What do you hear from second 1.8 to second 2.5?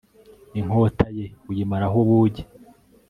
ubugi